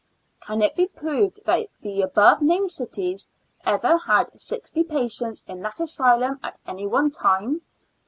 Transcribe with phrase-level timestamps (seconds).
[0.39, 3.29] Can it be proved that the above named cities.
[3.63, 7.61] ever had sixty patients in that asylum at any one time?